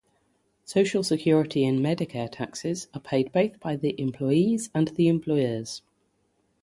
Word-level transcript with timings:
Social 0.65 1.03
Security 1.03 1.63
and 1.63 1.77
Medicare 1.79 2.27
taxes 2.31 2.87
are 2.91 2.99
paid 2.99 3.31
both 3.31 3.59
by 3.59 3.75
the 3.75 3.93
employees 4.01 4.71
and 4.73 4.87
the 4.87 5.07
employers. 5.07 5.83